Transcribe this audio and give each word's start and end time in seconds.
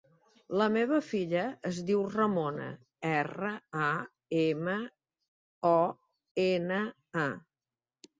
La 0.59 0.67
meva 0.75 0.99
filla 1.07 1.41
es 1.71 1.81
diu 1.89 1.99
Ramona: 2.13 2.69
erra, 3.09 3.51
a, 3.81 3.89
ema, 4.45 4.79
o, 5.73 5.77
ena, 6.47 6.81
a. 7.27 7.29